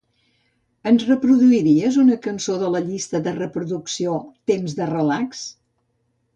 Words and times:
Ens 0.91 1.03
reproduiries 1.09 1.99
una 2.05 2.17
cançó 2.25 2.57
de 2.63 2.71
la 2.77 2.83
llista 2.89 3.23
de 3.29 3.37
reproducció 3.37 4.19
"temps 4.55 4.77
de 4.83 4.93
relax"? 4.97 5.49